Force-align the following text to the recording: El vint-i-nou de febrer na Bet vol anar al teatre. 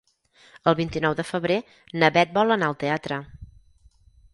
El 0.71 0.75
vint-i-nou 0.79 1.13
de 1.21 1.27
febrer 1.33 1.59
na 2.05 2.13
Bet 2.19 2.35
vol 2.41 2.59
anar 2.59 2.71
al 2.75 2.83
teatre. 2.87 3.23